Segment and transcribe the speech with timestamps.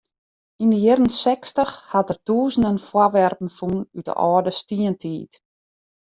[0.63, 5.31] Yn de jierren sechstich hat er tûzenen foarwerpen fûn út de âlde stientiid.